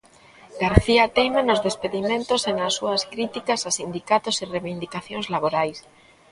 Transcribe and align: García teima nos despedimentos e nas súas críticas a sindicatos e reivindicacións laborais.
García 0.63 1.03
teima 1.17 1.41
nos 1.49 1.63
despedimentos 1.67 2.41
e 2.49 2.51
nas 2.59 2.73
súas 2.77 3.01
críticas 3.13 3.61
a 3.69 3.71
sindicatos 3.79 4.35
e 4.43 4.45
reivindicacións 4.53 5.25
laborais. 5.33 5.77